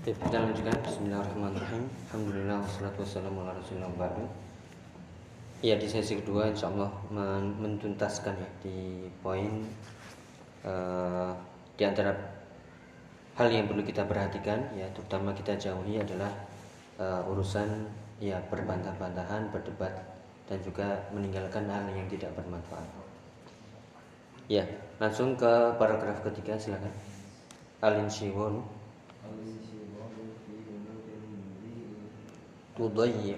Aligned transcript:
Oke, 0.00 0.16
kita 0.16 0.40
lanjutkan. 0.40 0.80
Bismillahirrahmanirrahim. 0.80 1.84
Alhamdulillah 2.08 2.64
wassalatu 2.64 3.04
wassalamu 3.04 3.44
ala 3.44 3.52
rasulullah 3.52 3.92
ba'du. 4.00 4.24
Ya 5.60 5.76
di 5.76 5.84
sesi 5.84 6.16
kedua 6.16 6.48
insya 6.48 6.72
Allah 6.72 6.88
mentuntaskan 7.60 8.32
ya 8.32 8.48
di 8.64 9.04
poin 9.20 9.60
uh, 10.64 11.36
di 11.76 11.84
antara 11.84 12.16
hal 13.36 13.52
yang 13.52 13.68
perlu 13.68 13.84
kita 13.84 14.08
perhatikan 14.08 14.72
ya 14.72 14.88
terutama 14.96 15.36
kita 15.36 15.52
jauhi 15.60 16.00
adalah 16.00 16.32
uh, 16.96 17.20
urusan 17.28 17.84
ya 18.24 18.40
berbantah-bantahan, 18.48 19.52
berdebat 19.52 19.92
dan 20.48 20.64
juga 20.64 20.96
meninggalkan 21.12 21.68
hal 21.68 21.84
yang 21.92 22.08
tidak 22.08 22.32
bermanfaat. 22.40 22.88
Ya, 24.48 24.64
langsung 24.96 25.36
ke 25.36 25.76
paragraf 25.76 26.24
ketiga 26.24 26.56
silakan. 26.56 26.96
Al-insyighalu 27.84 28.80
تضيع 32.79 33.37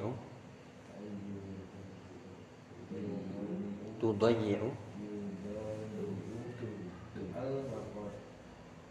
تضيع 4.02 4.59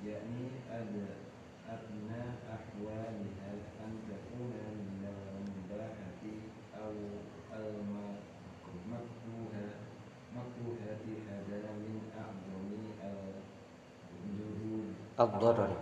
يعني 0.06 0.46
أدنى 1.68 2.22
أحوالها 2.54 3.52
أن 3.84 3.92
تكون 4.08 4.52
من 4.78 5.02
المباحة 5.06 6.22
أو 6.78 6.92
المكروهة 8.56 9.68
مكروهة 10.36 11.04
هذا 11.28 11.70
من 11.72 12.00
أعظم 12.18 12.66
الضرر 15.20 15.76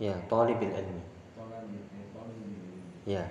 يا 0.00 0.22
طالب 0.30 0.62
العلم 0.62 1.00
Ya. 3.03 3.23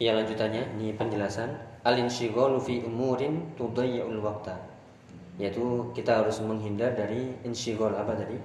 Ya 0.00 0.16
lanjutannya 0.16 0.64
ini 0.78 0.96
penjelasan 0.96 1.52
al-insyighalu 1.84 2.58
fi 2.62 2.80
umurin 2.86 3.52
tudayyi'ul 3.58 4.22
waqta. 4.22 4.56
Yaitu 5.40 5.88
kita 5.96 6.20
harus 6.20 6.40
menghindar 6.44 6.92
dari 6.92 7.32
insyighal 7.44 7.96
apa 7.96 8.12
tadi? 8.12 8.36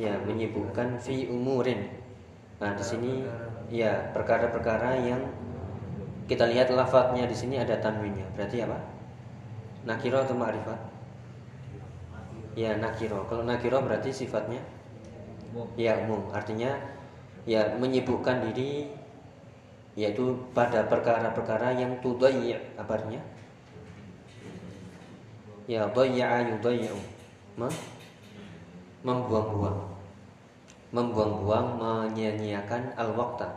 Ya, 0.00 0.16
menyibukkan 0.24 0.96
fi 0.96 1.28
umurin. 1.28 1.84
Nah, 2.60 2.72
di 2.72 2.84
sini 2.84 3.20
ya 3.68 4.12
perkara-perkara 4.16 4.96
yang 5.04 5.20
kita 6.24 6.48
lihat 6.48 6.72
lafadznya 6.72 7.28
di 7.28 7.36
sini 7.36 7.60
ada 7.60 7.76
tanwinnya. 7.76 8.24
Berarti 8.32 8.64
apa? 8.64 8.78
Nakiro 9.84 10.24
atau 10.24 10.32
ma'rifat? 10.32 10.80
Ya, 12.56 12.76
nakiro. 12.80 13.28
Kalau 13.28 13.44
nakiro 13.44 13.84
berarti 13.84 14.12
sifatnya 14.12 14.64
ya 15.76 16.00
umum. 16.08 16.32
Artinya 16.32 16.72
ya 17.44 17.76
menyibukkan 17.76 18.48
diri 18.48 18.88
yaitu 19.92 20.32
pada 20.56 20.88
perkara-perkara 20.88 21.76
yang 21.76 22.00
tudayya 22.00 22.58
apa 22.80 22.96
artinya? 22.96 23.20
Ya 25.68 25.86
dayya'a 25.88 26.48
yudayyu. 26.48 26.96
Membuang-buang. 29.02 29.78
Membuang-buang 30.92 31.66
menyia-nyiakan 31.78 32.96
al-waqta. 32.96 33.48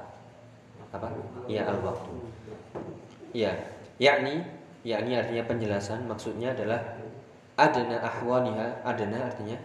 Apa? 0.91 1.11
Ya 1.47 1.67
al-waktu. 1.67 2.13
Ya, 3.35 3.51
yakni 3.99 4.43
yakni 4.85 5.17
artinya 5.17 5.43
penjelasan 5.49 6.05
maksudnya 6.05 6.53
adalah 6.53 6.77
adana 7.57 7.97
ahwaniha, 8.05 8.85
adana 8.85 9.25
artinya 9.25 9.57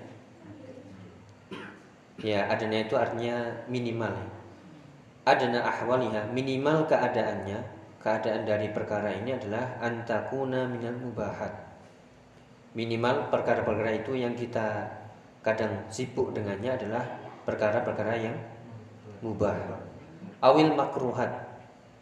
ya 2.24 2.48
adana 2.48 2.80
itu 2.80 2.96
artinya 2.96 3.64
minimal 3.68 4.16
adana 5.24 5.64
ahwaliha 5.64 6.32
minimal 6.32 6.88
keadaannya 6.88 7.60
keadaan 8.00 8.48
dari 8.48 8.72
perkara 8.72 9.12
ini 9.12 9.36
adalah 9.36 9.76
antakuna 9.84 10.64
minal 10.68 10.96
mubahat. 10.96 11.52
Minimal 12.72 13.28
perkara-perkara 13.28 14.00
itu 14.00 14.14
yang 14.16 14.32
kita 14.32 14.88
kadang 15.44 15.84
sibuk 15.90 16.32
dengannya 16.32 16.80
adalah 16.80 17.04
perkara-perkara 17.44 18.14
yang 18.16 18.36
mubah. 19.20 19.56
Awil 20.40 20.72
makruhat 20.72 21.28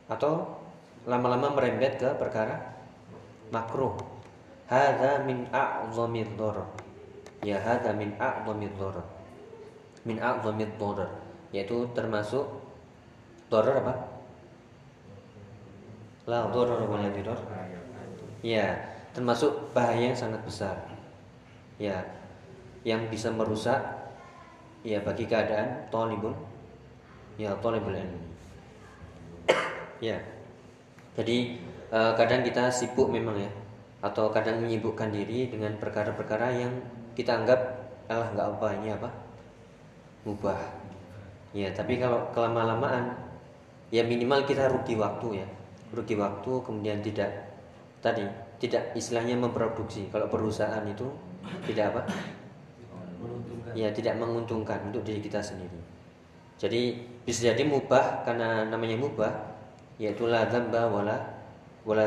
atau 0.06 0.60
lama-lama 1.08 1.56
merembet 1.56 1.98
ke 1.98 2.10
perkara 2.20 2.78
makruh. 3.50 3.96
Hadza 4.68 5.24
min 5.24 5.48
a'zamid 5.48 6.36
dharar 6.36 6.68
ya 7.40 7.56
hadza 7.56 7.88
min 7.96 8.12
a'zamid 8.20 8.68
dharar 8.76 9.06
min 10.04 10.20
a'zamid 10.20 10.76
dharar 10.76 11.08
yaitu 11.56 11.88
termasuk 11.96 12.44
Doror 13.48 13.80
apa? 13.80 13.94
La 16.28 16.48
doror 16.52 16.84
wala 16.84 17.08
diror. 17.08 17.40
Ya, 18.44 18.76
termasuk 19.16 19.72
bahaya 19.72 20.12
yang 20.12 20.18
sangat 20.18 20.44
besar. 20.44 20.76
Ya, 21.80 22.04
yang 22.84 23.08
bisa 23.08 23.32
merusak 23.32 23.80
ya 24.86 25.02
bagi 25.02 25.26
keadaan 25.26 25.90
tolibun 25.90 26.36
ya 27.40 27.56
tolibul 27.58 27.96
ilmi. 27.96 28.20
Ya. 29.98 30.20
Jadi 31.18 31.58
uh, 31.90 32.14
kadang 32.14 32.46
kita 32.46 32.70
sibuk 32.70 33.10
memang 33.10 33.34
ya 33.40 33.50
atau 33.98 34.30
kadang 34.30 34.62
menyibukkan 34.62 35.10
diri 35.10 35.50
dengan 35.50 35.74
perkara-perkara 35.74 36.54
yang 36.54 36.70
kita 37.18 37.34
anggap 37.34 37.58
alah 38.06 38.30
nggak 38.30 38.48
apa 38.54 38.66
ini 38.78 38.88
apa 38.94 39.10
mubah 40.22 40.60
ya 41.50 41.66
tapi 41.74 41.98
kalau 41.98 42.30
kelama-lamaan 42.30 43.10
ya 43.88 44.04
minimal 44.04 44.44
kita 44.44 44.68
rugi 44.68 44.94
waktu 44.96 45.44
ya. 45.44 45.46
Rugi 45.92 46.14
waktu 46.20 46.52
kemudian 46.64 47.00
tidak 47.00 47.30
tadi 48.04 48.24
tidak 48.60 48.92
istilahnya 48.92 49.38
memproduksi. 49.38 50.10
Kalau 50.12 50.28
perusahaan 50.28 50.84
itu 50.84 51.08
tidak 51.64 51.94
apa? 51.94 52.02
Ya 53.72 53.88
tidak 53.94 54.18
menguntungkan 54.20 54.90
untuk 54.90 55.06
diri 55.06 55.22
kita 55.22 55.40
sendiri. 55.40 55.80
Jadi 56.58 56.98
bisa 57.22 57.54
jadi 57.54 57.62
mubah 57.62 58.26
karena 58.26 58.66
namanya 58.66 58.98
mubah 58.98 59.30
yaitu 59.98 60.26
la 60.26 60.46
dzamba 60.50 60.90
wala 60.90 61.16
wala 61.86 62.04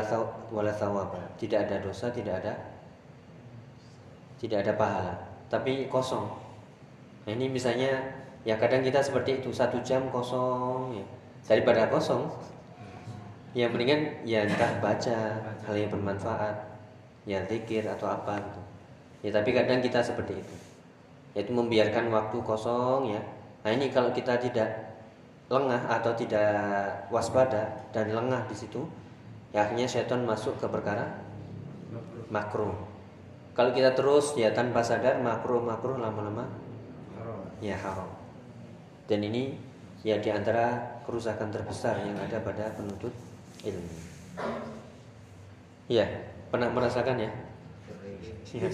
wala 0.52 0.72
thawaba. 0.72 1.20
Tidak 1.40 1.66
ada 1.68 1.80
dosa 1.80 2.12
tidak 2.12 2.44
ada 2.44 2.54
tidak 4.38 4.66
ada 4.66 4.72
pahala. 4.76 5.14
Tapi 5.48 5.86
kosong. 5.88 6.26
Nah, 7.22 7.30
ini 7.30 7.46
misalnya 7.46 8.02
ya 8.42 8.58
kadang 8.58 8.82
kita 8.82 8.98
seperti 8.98 9.38
itu 9.38 9.54
satu 9.54 9.78
jam 9.86 10.10
kosong 10.10 10.98
ya 10.98 11.06
daripada 11.46 11.90
kosong. 11.90 12.30
Ya 13.52 13.68
mendingan 13.68 14.24
ya 14.24 14.48
entah 14.48 14.80
baca 14.80 15.16
hal 15.68 15.74
yang 15.76 15.92
bermanfaat 15.92 16.56
ya 17.28 17.44
zikir 17.44 17.84
atau 17.84 18.08
apa 18.08 18.40
gitu. 18.40 18.60
Ya 19.28 19.30
tapi 19.36 19.52
kadang 19.52 19.84
kita 19.84 20.00
seperti 20.00 20.40
itu. 20.40 20.54
Yaitu 21.36 21.52
membiarkan 21.52 22.08
waktu 22.08 22.40
kosong 22.40 23.12
ya. 23.12 23.20
Nah 23.62 23.70
ini 23.70 23.92
kalau 23.92 24.10
kita 24.10 24.40
tidak 24.40 24.96
lengah 25.52 25.84
atau 25.84 26.16
tidak 26.16 26.48
waspada 27.12 27.84
dan 27.92 28.08
lengah 28.08 28.48
di 28.48 28.56
situ 28.56 28.88
ya 29.52 29.68
akhirnya 29.68 29.84
setan 29.84 30.24
masuk 30.24 30.56
ke 30.56 30.64
perkara 30.64 31.12
makro 32.32 32.72
kalau 33.52 33.68
kita 33.68 33.92
terus 33.92 34.32
ya 34.32 34.48
tanpa 34.56 34.80
sadar 34.80 35.20
makro 35.20 35.60
makro 35.60 36.00
lama-lama 36.00 36.48
ya 37.60 37.76
haram. 37.78 38.08
Dan 39.06 39.22
ini 39.28 39.54
ya 40.02 40.16
di 40.18 40.32
antara 40.32 40.91
kerusakan 41.06 41.52
terbesar 41.52 42.02
yang 42.02 42.16
ada 42.18 42.38
pada 42.42 42.72
penuntut 42.74 43.14
ilmu. 43.62 43.94
Ya, 45.90 46.06
pernah 46.48 46.70
merasakan 46.72 47.20
ya? 47.20 47.30
ya? 48.54 48.70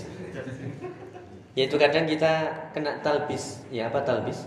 Yaitu 1.58 1.74
kadang 1.74 2.06
kita 2.06 2.32
kena 2.70 3.02
talbis. 3.02 3.66
Ya 3.72 3.90
apa 3.90 4.06
talbis? 4.06 4.46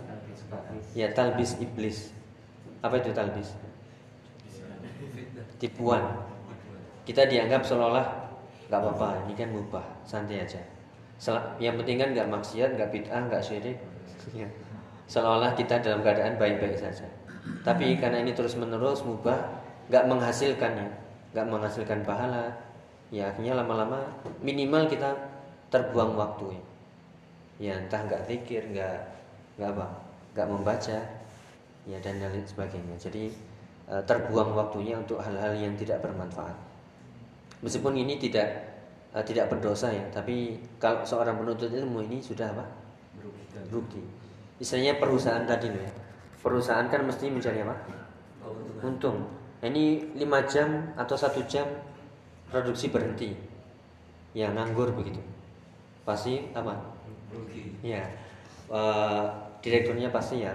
Ya 0.95 1.11
talbis 1.11 1.59
iblis. 1.59 2.15
Apa 2.79 3.03
itu 3.03 3.11
talbis? 3.11 3.51
Tipuan. 5.59 6.25
Kita 7.03 7.27
dianggap 7.27 7.65
seolah-olah 7.65 8.07
nggak 8.71 8.79
apa-apa, 8.79 9.27
ini 9.27 9.33
kan 9.35 9.51
mubah, 9.51 9.83
santai 10.07 10.47
aja. 10.47 10.61
Yang 11.59 11.83
penting 11.83 11.97
kan 11.99 12.09
nggak 12.15 12.29
maksiat, 12.31 12.69
nggak 12.79 12.89
bid'ah, 12.89 13.21
nggak 13.27 13.43
syirik. 13.43 13.77
Ya. 14.31 14.47
Seolah-olah 15.11 15.51
kita 15.59 15.83
dalam 15.83 15.99
keadaan 15.99 16.39
baik-baik 16.39 16.79
saja. 16.79 17.03
Tapi 17.41 17.97
karena 17.97 18.21
ini 18.21 18.37
terus 18.37 18.53
menerus 18.57 19.01
mubah, 19.01 19.37
nggak 19.89 20.05
menghasilkan 20.05 20.71
ya, 20.77 20.89
nggak 21.33 21.47
menghasilkan 21.49 22.05
pahala, 22.05 22.53
ya 23.09 23.33
akhirnya 23.33 23.57
lama-lama 23.57 24.01
minimal 24.45 24.85
kita 24.85 25.09
terbuang 25.73 26.13
waktu 26.17 26.57
ya. 26.57 26.63
Ya 27.61 27.73
entah 27.77 28.01
nggak 28.05 28.25
pikir, 28.29 28.73
nggak 28.73 28.97
nggak 29.57 29.69
apa, 29.77 29.87
nggak 30.33 30.47
membaca, 30.49 30.99
ya 31.85 31.97
dan 32.01 32.21
lain 32.21 32.45
sebagainya. 32.45 32.95
Jadi 32.97 33.29
e, 33.89 33.95
terbuang 34.05 34.57
waktunya 34.57 34.97
untuk 34.97 35.21
hal-hal 35.21 35.53
yang 35.53 35.73
tidak 35.77 36.01
bermanfaat. 36.01 36.57
Meskipun 37.61 37.93
ini 37.97 38.17
tidak 38.17 38.49
e, 39.13 39.17
tidak 39.21 39.49
berdosa 39.53 39.93
ya, 39.93 40.05
tapi 40.09 40.57
kalau 40.81 41.05
seorang 41.05 41.37
penuntut 41.37 41.69
ilmu 41.69 42.05
ini 42.05 42.21
sudah 42.21 42.49
apa? 42.53 42.65
Bukti. 43.69 44.01
istilahnya 44.61 45.01
perusahaan 45.01 45.45
tadi 45.45 45.73
loh 45.73 45.81
ya. 45.81 45.93
Perusahaan 46.41 46.89
kan 46.89 47.05
mesti 47.05 47.29
mencari 47.29 47.61
apa? 47.61 47.75
Untung. 48.81 49.29
Ini 49.61 50.17
lima 50.17 50.41
jam 50.49 50.89
atau 50.97 51.13
satu 51.13 51.45
jam 51.45 51.69
produksi 52.49 52.89
berhenti. 52.89 53.37
Ya 54.33 54.49
nganggur 54.49 54.89
begitu. 54.97 55.21
Pasti 56.01 56.49
apa? 56.57 56.73
rugi 57.31 57.77
Ya, 57.85 58.03
eh, 58.73 59.25
direkturnya 59.61 60.09
pasti 60.11 60.43
ya, 60.43 60.51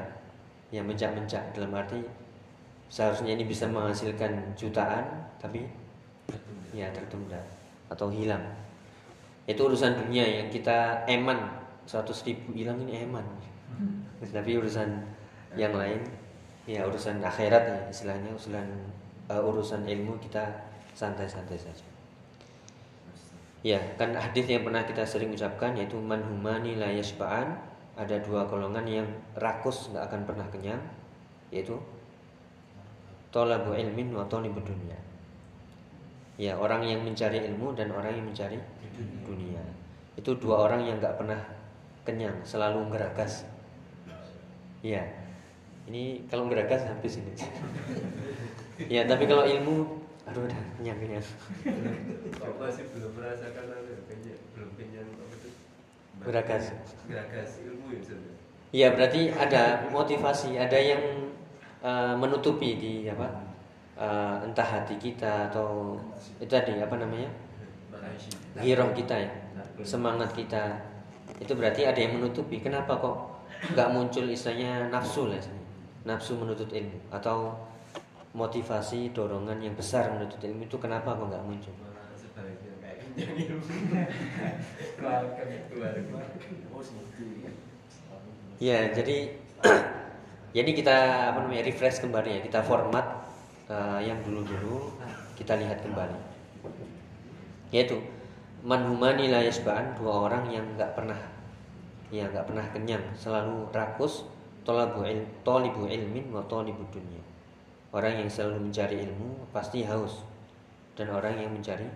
ya 0.75 0.83
mencak-mencak 0.85 1.55
dalam 1.57 1.73
arti 1.73 2.03
seharusnya 2.87 3.35
ini 3.35 3.47
bisa 3.47 3.67
menghasilkan 3.67 4.55
jutaan, 4.55 5.05
tapi 5.43 5.67
ya 6.75 6.91
tertunda 6.91 7.39
atau 7.91 8.11
hilang. 8.11 8.43
Itu 9.47 9.71
urusan 9.71 9.95
dunia 10.07 10.27
yang 10.27 10.49
kita 10.51 11.07
eman 11.07 11.39
100 11.87 12.27
ribu 12.27 12.51
hilang 12.55 12.83
ini 12.83 13.07
eman. 13.07 13.23
Tapi 14.19 14.59
urusan 14.59 15.16
yang 15.57 15.75
lain, 15.75 16.05
ya 16.69 16.85
urusan 16.85 17.19
akhirat 17.25 17.65
ya 17.65 17.79
istilahnya 17.89 18.31
urusan 18.37 18.69
eh, 19.33 19.43
urusan 19.43 19.83
ilmu 19.83 20.21
kita 20.21 20.45
santai-santai 20.93 21.59
saja. 21.59 21.87
Ya, 23.67 23.83
kan 23.99 24.15
hadis 24.15 24.47
yang 24.47 24.63
pernah 24.63 24.87
kita 24.87 25.03
sering 25.03 25.35
ucapkan 25.35 25.75
yaitu 25.75 25.99
man 25.99 26.23
humani 26.23 26.79
la. 26.79 26.93
Ada 27.97 28.21
dua 28.21 28.45
golongan 28.45 28.85
yang 28.85 29.09
rakus 29.41 29.89
nggak 29.89 30.05
akan 30.13 30.21
pernah 30.29 30.47
kenyang, 30.53 30.79
yaitu 31.49 31.81
tolabu 33.33 33.73
ilmin 33.73 34.13
wa 34.13 34.23
tolibu 34.29 34.61
dunia. 34.61 35.01
Ya, 36.37 36.53
orang 36.61 36.85
yang 36.85 37.01
mencari 37.01 37.41
ilmu 37.49 37.73
dan 37.73 37.89
orang 37.97 38.13
yang 38.13 38.29
mencari 38.29 38.61
dunia. 39.25 39.65
Itu 40.13 40.37
dua 40.37 40.69
orang 40.69 40.85
yang 40.85 41.01
nggak 41.01 41.17
pernah 41.17 41.41
kenyang, 42.05 42.37
selalu 42.45 42.85
geragas. 42.93 43.49
Ya, 44.85 45.03
ini 45.87 46.27
kalau 46.27 46.51
geragas 46.51 46.83
habis 46.87 47.23
ini. 47.23 47.33
ya, 48.91 49.07
tapi 49.07 49.25
kalau 49.31 49.47
ilmu, 49.47 50.03
aduh 50.27 50.43
udah 50.45 50.61
kenyang 50.79 50.99
kenyang. 50.99 51.23
kok 52.35 52.55
masih 52.59 52.85
belum 52.91 53.13
merasakan 53.15 53.65
ya, 53.71 53.99
kenyang 54.11 54.41
belum 54.53 54.71
kenyang 54.75 55.09
apa 55.15 55.35
itu 55.35 55.49
Geragas. 56.27 56.65
geragas 57.07 57.51
ilmu 57.63 57.87
ya 57.95 57.99
Ustaz? 58.03 58.21
Iya 58.75 58.89
berarti 58.99 59.31
ada 59.31 59.87
motivasi, 59.95 60.59
ada 60.59 60.75
yang 60.75 61.31
eh, 61.81 62.15
menutupi 62.19 62.77
di 62.77 62.95
apa? 63.07 63.47
eh, 63.97 64.37
entah 64.45 64.67
hati 64.67 65.01
kita 65.01 65.49
atau 65.49 65.97
itu 66.43 66.51
tadi 66.51 66.77
apa 66.83 66.99
namanya? 67.01 67.31
Hirong 68.59 68.93
kita 68.97 69.15
ya, 69.17 69.31
semangat 69.85 70.35
kita. 70.35 70.77
Itu 71.39 71.55
berarti 71.57 71.85
ada 71.85 71.97
yang 71.97 72.21
menutupi. 72.21 72.61
Kenapa 72.61 72.97
kok 72.97 73.17
nggak 73.73 73.89
muncul 73.93 74.25
istilahnya 74.29 74.89
nafsu 74.93 75.29
lah, 75.33 75.41
nafsu 76.07 76.39
menuntut 76.39 76.71
ilmu 76.71 77.11
atau 77.11 77.59
motivasi 78.31 79.11
dorongan 79.11 79.59
yang 79.59 79.75
besar 79.75 80.15
menuntut 80.15 80.39
ilmu 80.39 80.71
itu 80.71 80.79
kenapa 80.79 81.19
kok 81.19 81.27
nggak 81.27 81.45
muncul? 81.45 81.75
Ya, 88.57 88.79
jadi 88.93 89.17
jadi 90.57 90.71
kita 90.73 90.97
apa 91.35 91.39
namanya 91.45 91.65
refresh 91.67 92.01
kembali 92.01 92.39
ya, 92.39 92.41
kita 92.45 92.61
format 92.63 93.27
eh, 93.67 94.01
yang 94.07 94.23
dulu-dulu 94.23 94.95
kita 95.35 95.59
lihat 95.59 95.83
kembali. 95.83 96.17
Yaitu 97.75 97.99
manhumani 98.63 99.33
la 99.33 99.43
yasba'an, 99.43 99.97
dua 99.99 100.29
orang 100.31 100.49
yang 100.53 100.65
nggak 100.77 100.93
pernah 100.95 101.19
ya 102.15 102.31
nggak 102.31 102.47
pernah 102.47 102.65
kenyang, 102.71 103.03
selalu 103.19 103.67
rakus 103.75 104.29
tolabu 104.67 105.07
il, 105.07 105.23
tolibu 105.47 105.87
ilmin 105.87 106.35
wa 106.35 106.43
tolibu 106.51 106.83
dunia. 106.91 107.23
Orang 107.95 108.19
yang 108.19 108.27
selalu 108.27 108.67
mencari 108.69 109.07
ilmu 109.07 109.47
pasti 109.55 109.87
haus 109.87 110.27
dan 110.99 111.15
orang 111.15 111.39
yang 111.39 111.55
mencari 111.55 111.87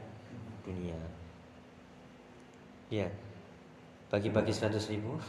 dunia. 0.62 0.94
Ya, 2.88 3.10
bagi-bagi 4.08 4.54
100 4.54 4.78
ribu. 4.94 5.18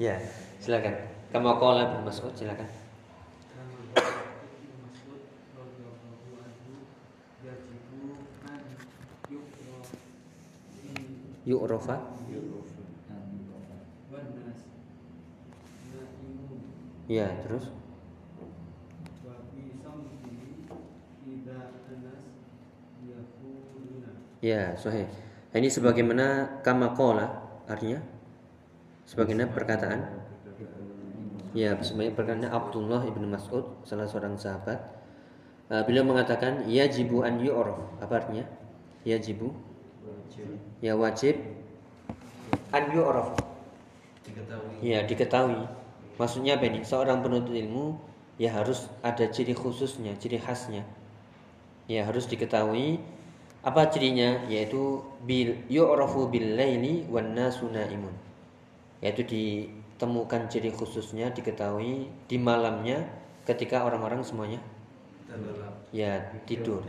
Ya, 0.00 0.16
silakan. 0.56 0.96
Kamu 1.28 1.60
kola 1.60 1.92
bin 1.92 2.08
Mas'ud, 2.08 2.32
silakan. 2.32 2.64
Yuk 11.44 11.68
Rofa. 11.68 12.00
Ya, 17.10 17.26
terus. 17.42 17.66
Ya, 24.38 24.72
sahih. 24.78 25.10
Nah, 25.50 25.58
Ini 25.58 25.68
sebagaimana 25.68 26.26
kama 26.62 26.94
kola 26.94 27.26
artinya 27.66 27.98
sebagaimana 29.04 29.50
perkataan 29.50 30.00
Ya, 31.50 31.74
sebenarnya 31.82 32.14
perkataan 32.14 32.46
Abdullah 32.46 33.02
ibnu 33.10 33.26
Mas'ud, 33.26 33.66
salah 33.82 34.06
seorang 34.06 34.38
sahabat. 34.38 34.78
Uh, 35.66 35.82
beliau 35.82 36.06
mengatakan, 36.06 36.62
yajibu 36.70 37.26
an 37.26 37.42
yu'raf. 37.42 37.74
Apa 37.98 38.22
artinya? 38.22 38.46
Yajibu, 39.02 39.50
ya 40.78 40.94
wajib 40.94 41.42
an 42.70 42.84
yu'raf. 42.94 43.34
diketahui 44.22 44.78
Ya, 44.78 45.02
diketahui. 45.02 45.79
Maksudnya 46.20 46.60
apa 46.60 46.68
ini? 46.68 46.84
Seorang 46.84 47.24
penuntut 47.24 47.56
ilmu 47.56 47.96
ya 48.36 48.52
harus 48.52 48.92
ada 49.00 49.24
ciri 49.32 49.56
khususnya, 49.56 50.12
ciri 50.20 50.36
khasnya. 50.36 50.84
Ya, 51.88 52.04
harus 52.04 52.28
diketahui 52.28 53.00
apa 53.64 53.88
cirinya? 53.88 54.44
Yaitu 54.52 55.00
bil 55.24 55.56
yu'rafu 55.72 56.28
bil 56.28 56.60
laili 56.60 57.08
wan 57.08 57.32
nasu 57.32 57.72
naimun. 57.72 58.12
Yaitu 59.00 59.24
ditemukan 59.24 60.52
ciri 60.52 60.68
khususnya, 60.76 61.32
diketahui 61.32 62.12
di 62.28 62.36
malamnya 62.36 63.08
ketika 63.48 63.88
orang-orang 63.88 64.20
semuanya 64.20 64.60
ya 65.90 66.22
tidur. 66.46 66.82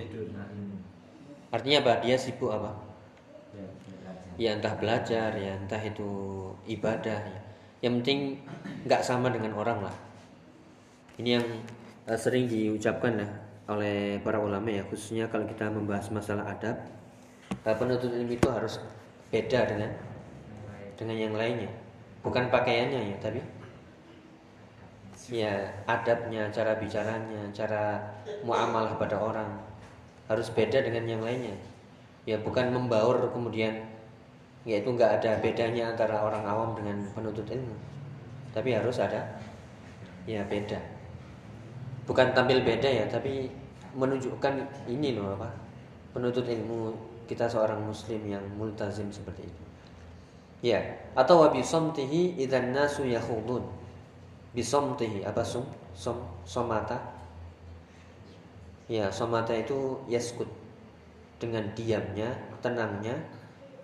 Artinya 1.52 1.78
apa? 1.84 1.94
Dia 2.02 2.16
sibuk 2.16 2.50
apa? 2.54 2.72
Ya 4.40 4.56
entah 4.58 4.74
belajar, 4.80 5.36
ya 5.36 5.60
entah 5.60 5.82
itu 5.84 6.10
ibadah. 6.66 7.20
Ya. 7.22 7.40
Yang 7.82 7.94
penting 8.02 8.20
nggak 8.86 9.02
sama 9.02 9.34
dengan 9.34 9.58
orang 9.58 9.90
lah. 9.90 9.96
Ini 11.18 11.30
yang 11.42 11.48
eh, 12.06 12.18
sering 12.18 12.46
diucapkan 12.46 13.18
ya 13.18 13.30
oleh 13.70 14.22
para 14.22 14.38
ulama 14.38 14.70
ya, 14.70 14.86
khususnya 14.86 15.26
kalau 15.30 15.50
kita 15.50 15.70
membahas 15.70 16.14
masalah 16.14 16.46
adab. 16.46 16.78
eh, 17.66 17.76
Penuntut 17.76 18.14
ilmu 18.14 18.34
itu 18.38 18.48
harus 18.50 18.78
beda 19.34 19.66
dengan 19.66 19.92
dengan 20.94 21.18
yang 21.18 21.34
lainnya. 21.34 21.74
Bukan 22.22 22.54
pakaiannya 22.54 23.18
ya, 23.18 23.18
tapi 23.18 23.42
ya 25.32 25.54
adabnya, 25.90 26.54
cara 26.54 26.78
bicaranya, 26.78 27.50
cara 27.50 27.98
muamalah 28.46 28.94
pada 29.02 29.18
orang 29.18 29.50
harus 30.30 30.54
beda 30.54 30.86
dengan 30.86 31.10
yang 31.10 31.22
lainnya. 31.26 31.58
Ya 32.30 32.38
bukan 32.38 32.70
membaur 32.70 33.34
kemudian 33.34 33.91
yaitu 34.62 34.94
nggak 34.94 35.22
ada 35.22 35.42
bedanya 35.42 35.94
antara 35.94 36.22
orang 36.22 36.46
awam 36.46 36.78
dengan 36.78 37.02
penuntut 37.18 37.50
ilmu. 37.50 37.74
Tapi 38.54 38.70
harus 38.78 39.02
ada 39.02 39.26
ya 40.30 40.46
beda. 40.46 40.78
Bukan 42.06 42.36
tampil 42.36 42.62
beda 42.62 42.90
ya, 42.90 43.06
tapi 43.08 43.50
menunjukkan 43.96 44.62
ini 44.90 45.18
loh 45.18 45.34
apa? 45.38 45.50
Penuntut 46.12 46.46
ilmu 46.46 46.94
kita 47.26 47.48
seorang 47.48 47.80
muslim 47.80 48.20
yang 48.28 48.44
multazim 48.60 49.08
seperti 49.08 49.48
itu. 49.48 49.64
Ya, 50.62 50.84
atau 51.18 51.42
wa 51.42 51.50
bisomtihi 51.50 52.38
idzan 52.38 52.76
nasu 52.76 53.08
yakhudun. 53.08 53.66
Bisomtihi 54.54 55.26
apa 55.26 55.42
sum? 55.42 55.66
Som 55.96 56.22
somata. 56.46 57.00
Ya, 58.92 59.08
somata 59.10 59.56
itu 59.56 59.98
yaskut 60.12 60.52
dengan 61.40 61.66
diamnya, 61.74 62.36
tenangnya. 62.60 63.16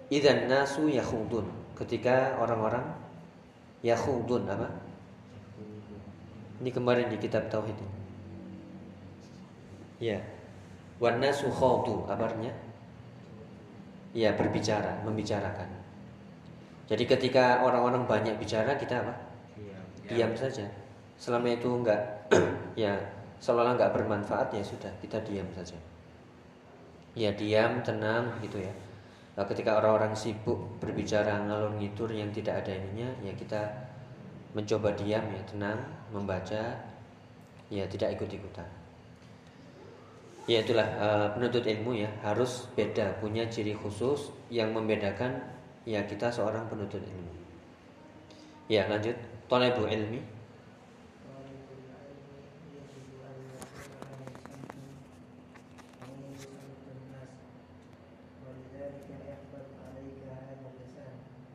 Idzan 0.08 0.48
nasu 0.48 0.88
yakhudun. 0.88 1.48
Ketika 1.76 2.40
orang-orang 2.40 2.84
yakhudun 3.84 4.48
apa? 4.48 4.68
Ini 6.58 6.70
kemarin 6.74 7.12
di 7.12 7.18
kitab 7.22 7.52
tauhid. 7.52 7.76
ini. 7.78 7.90
Ya. 10.02 10.20
Wan 10.98 11.22
nasu 11.22 11.54
khawdu 11.54 12.10
artinya? 12.10 12.50
Ya, 14.18 14.34
berbicara, 14.34 15.06
membicarakan. 15.06 15.70
Jadi 16.90 17.04
ketika 17.06 17.62
orang-orang 17.62 18.10
banyak 18.10 18.40
bicara 18.42 18.74
kita 18.80 19.06
apa? 19.06 19.14
Diam 20.08 20.34
saja. 20.34 20.66
Selama 21.20 21.54
itu 21.54 21.68
enggak 21.70 22.02
ya 22.82 22.96
seolah-olah 23.38 23.78
enggak 23.78 23.94
bermanfaat 23.94 24.56
ya 24.56 24.64
sudah 24.64 24.90
kita 25.04 25.22
diam 25.28 25.46
saja. 25.54 25.78
Ya 27.14 27.30
diam, 27.36 27.84
tenang 27.86 28.40
gitu 28.42 28.58
ya. 28.64 28.74
Nah, 29.38 29.46
ketika 29.46 29.78
orang-orang 29.78 30.18
sibuk 30.18 30.82
berbicara 30.82 31.46
ngalor 31.46 31.78
ngidur 31.78 32.10
yang 32.10 32.34
tidak 32.34 32.66
ada 32.66 32.74
ininya 32.74 33.06
ya 33.22 33.30
kita 33.38 33.62
mencoba 34.58 34.98
diam 34.98 35.22
ya 35.30 35.42
tenang 35.46 35.78
membaca 36.10 36.74
ya 37.70 37.86
tidak 37.86 38.18
ikut-ikutan. 38.18 38.66
Ya 40.50 40.66
itulah 40.66 40.88
uh, 40.98 41.28
penuntut 41.38 41.70
ilmu 41.70 42.02
ya 42.02 42.10
harus 42.26 42.66
beda 42.74 43.22
punya 43.22 43.46
ciri 43.46 43.78
khusus 43.78 44.34
yang 44.50 44.74
membedakan 44.74 45.38
ya 45.86 46.02
kita 46.10 46.34
seorang 46.34 46.66
penuntut 46.66 47.04
ilmu. 47.06 47.34
Ya 48.66 48.90
lanjut. 48.90 49.16
Tolaibu 49.48 49.88
ilmi 49.88 50.20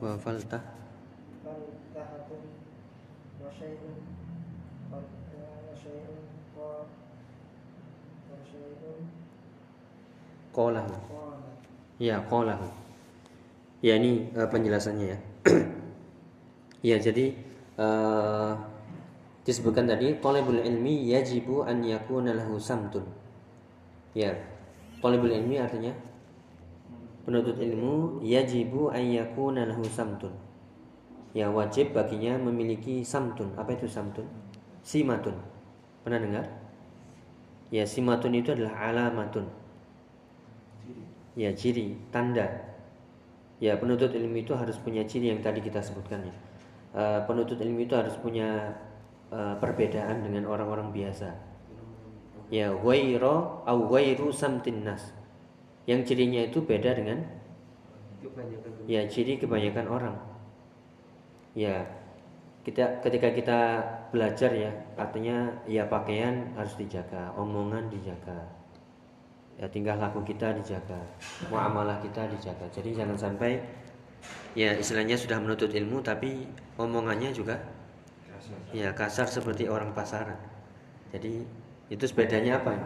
wa 0.00 0.16
faltah 0.16 0.62
faltahatun 1.44 2.42
wa 3.40 3.48
syai'un 3.52 3.96
wa 4.90 4.98
syai'un 5.76 6.24
wa 6.56 8.38
syai'un 8.48 9.00
qalahu 10.50 10.94
ya 12.00 12.18
qalahu 12.26 12.80
Ya 13.80 13.96
ini 13.96 14.28
uh, 14.36 14.44
penjelasannya 14.44 15.06
ya. 15.08 15.18
ya 16.92 16.96
jadi 17.00 17.32
uh, 17.80 18.52
disebutkan 19.40 19.88
tadi 19.88 20.20
talibul 20.20 20.60
ilmi 20.60 21.08
yajibu 21.08 21.64
an 21.64 21.80
yakuna 21.80 22.36
lahu 22.36 22.60
samtun. 22.60 23.08
Ya. 24.12 24.36
Talibul 25.00 25.32
ilmi 25.32 25.56
artinya 25.56 25.96
penuntut 27.30 27.62
ilmu 27.62 28.18
yajibu 28.26 28.90
an 28.90 29.06
yakuna 29.06 29.62
lahu 29.62 29.86
samtun. 29.86 30.34
Ya 31.30 31.46
wajib 31.46 31.94
baginya 31.94 32.34
memiliki 32.34 33.06
samtun. 33.06 33.54
Apa 33.54 33.78
itu 33.78 33.86
samtun? 33.86 34.26
Simatun. 34.82 35.38
Pernah 36.02 36.18
dengar? 36.18 36.44
Ya 37.70 37.86
simatun 37.86 38.34
itu 38.34 38.50
adalah 38.50 38.90
alamatun. 38.90 39.46
Ya 41.38 41.54
ciri, 41.54 41.94
tanda 42.10 42.66
Ya 43.62 43.78
penuntut 43.78 44.10
ilmu 44.10 44.40
itu 44.42 44.56
harus 44.58 44.74
punya 44.82 45.06
ciri 45.06 45.30
yang 45.30 45.38
tadi 45.38 45.62
kita 45.62 45.78
sebutkan 45.78 46.26
ya. 46.26 46.34
Uh, 46.90 47.20
penuntut 47.30 47.62
ilmu 47.62 47.86
itu 47.86 47.94
harus 47.94 48.16
punya 48.18 48.74
uh, 49.30 49.54
perbedaan 49.62 50.26
dengan 50.26 50.50
orang-orang 50.50 50.90
biasa. 50.90 51.30
Ya 52.50 52.74
wairo 52.74 53.62
au 53.68 53.86
wairu 53.86 54.34
samtin 54.34 54.82
nas. 54.82 55.19
Yang 55.88 56.12
cirinya 56.12 56.40
itu 56.44 56.60
beda 56.60 56.92
dengan? 56.96 57.24
Ya 58.84 59.06
ciri 59.08 59.40
kebanyakan 59.40 59.86
orang. 59.88 60.16
Ya 61.56 61.88
kita 62.60 63.00
ketika 63.00 63.28
kita 63.32 63.58
belajar 64.12 64.52
ya 64.52 64.70
artinya 65.00 65.48
ya 65.64 65.88
pakaian 65.88 66.52
harus 66.54 66.76
dijaga, 66.76 67.32
omongan 67.34 67.88
dijaga. 67.88 68.44
Ya 69.56 69.68
tingkah 69.68 69.96
laku 69.96 70.24
kita 70.24 70.56
dijaga 70.56 71.00
muamalah 71.48 72.00
kita 72.04 72.28
dijaga. 72.28 72.68
Jadi 72.72 72.96
jangan 72.96 73.16
sampai 73.16 73.60
ya 74.52 74.76
istilahnya 74.76 75.16
sudah 75.16 75.40
menuntut 75.40 75.72
ilmu 75.72 76.04
tapi 76.04 76.44
omongannya 76.76 77.32
juga 77.32 77.56
ya 78.76 78.92
kasar 78.92 79.26
seperti 79.28 79.66
orang 79.66 79.96
pasaran. 79.96 80.36
Jadi 81.10 81.44
itu 81.90 82.04
bedanya 82.14 82.60
apa? 82.62 82.76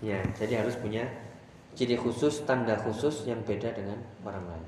Ya 0.00 0.18
jadi 0.34 0.64
harus 0.64 0.74
punya 0.80 1.04
ciri 1.80 1.96
khusus 1.96 2.44
tanda 2.44 2.76
khusus 2.76 3.24
yang 3.24 3.40
beda 3.40 3.72
dengan 3.72 3.96
orang 4.20 4.44
lain 4.44 4.66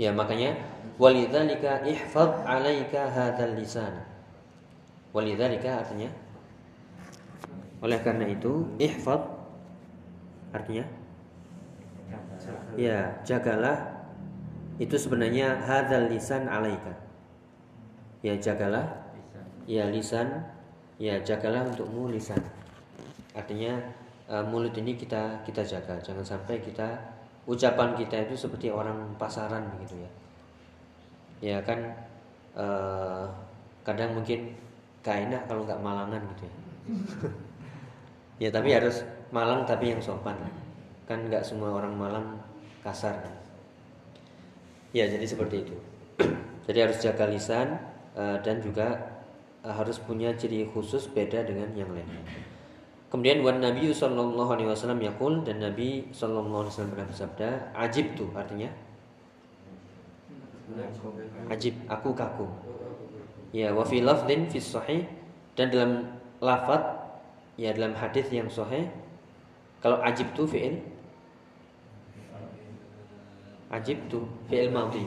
ya 0.00 0.08
makanya 0.08 0.56
walidzalika 0.96 1.84
ihfad 1.84 2.48
alaika 2.48 3.12
hadzal 3.12 3.52
lisan 3.52 3.92
walidzalika 5.12 5.84
artinya 5.84 6.08
oleh 7.84 8.00
karena 8.00 8.24
itu 8.24 8.64
ihfad 8.80 9.38
Artinya? 10.52 10.84
Ya, 12.78 13.20
jagalah 13.26 14.08
itu 14.80 14.96
sebenarnya 14.96 15.60
hadzal 15.60 16.08
lisan 16.08 16.48
alaika. 16.48 16.94
Ya, 18.24 18.38
jagalah 18.38 19.12
ya 19.68 19.92
lisan 19.92 20.48
ya 20.96 21.20
jagalah 21.20 21.68
untukmu 21.68 22.08
lisan. 22.08 22.40
Artinya 23.36 23.76
uh, 24.28 24.44
mulut 24.44 24.76
ini 24.76 24.94
kita 24.94 25.42
kita 25.42 25.64
jaga, 25.64 25.98
jangan 26.04 26.24
sampai 26.24 26.60
kita 26.60 26.86
ucapan 27.48 27.96
kita 27.96 28.28
itu 28.28 28.36
seperti 28.36 28.68
orang 28.68 29.16
pasaran 29.16 29.64
begitu 29.76 30.04
ya. 30.04 30.10
Ya 31.38 31.58
kan 31.64 31.80
uh, 32.54 33.24
kadang 33.82 34.12
mungkin 34.14 34.52
gak 35.00 35.30
enak 35.30 35.42
kalau 35.48 35.64
nggak 35.64 35.80
malangan 35.80 36.20
gitu 36.36 36.42
ya. 36.44 36.54
ya 38.46 38.48
tapi 38.54 38.70
harus 38.74 39.02
Malang 39.28 39.68
tapi 39.68 39.92
yang 39.92 40.00
sopan 40.00 40.40
kan 41.04 41.20
nggak 41.28 41.44
semua 41.44 41.76
orang 41.76 41.92
Malang 41.92 42.26
kasar 42.80 43.12
kan? 43.20 43.34
ya 44.96 45.04
jadi 45.04 45.24
seperti 45.24 45.68
itu 45.68 45.76
jadi 46.68 46.88
harus 46.88 46.96
jaga 47.00 47.28
lisan 47.28 47.76
uh, 48.16 48.40
dan 48.40 48.64
juga 48.64 49.20
uh, 49.60 49.74
harus 49.76 50.00
punya 50.00 50.32
ciri 50.32 50.64
khusus 50.64 51.12
beda 51.12 51.44
dengan 51.44 51.68
yang 51.76 51.92
lain 51.92 52.08
kemudian 53.08 53.40
wan 53.40 53.60
Nabi 53.60 53.92
Sallallahu 53.92 54.50
Alaihi 54.54 54.68
Wasallam 54.68 55.00
yakul 55.00 55.40
dan 55.44 55.60
Nabi 55.60 56.08
Sallallahu 56.12 56.64
Alaihi 56.64 56.72
Wasallam 56.76 56.94
bersabda 57.08 57.48
ajib 57.76 58.06
tuh 58.16 58.28
artinya 58.36 58.70
ajib 61.48 61.74
aku 61.88 62.12
kaku 62.12 62.46
ya 63.56 63.72
wa 63.72 63.82
fi 63.82 64.04
lafdin 64.04 64.46
fi 64.52 64.60
sahih 64.60 65.02
dan 65.56 65.72
dalam 65.72 65.92
lafat 66.44 66.80
ya 67.56 67.72
dalam 67.72 67.96
hadis 67.96 68.28
yang 68.28 68.46
sahih 68.46 68.84
kalau 69.80 69.98
ajib 70.04 70.28
tu 70.36 70.44
fi'il 70.44 70.76
Ajib 73.68 74.00
tu 74.08 74.24
fi'il 74.48 74.72
madhi. 74.72 75.04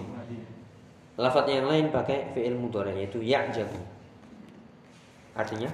Lafaz 1.18 1.50
yang 1.50 1.66
lain 1.66 1.90
pakai 1.90 2.30
fi'il 2.34 2.54
mudhari 2.54 2.94
yaitu 2.94 3.18
ya'jabu. 3.22 3.78
Artinya 5.34 5.70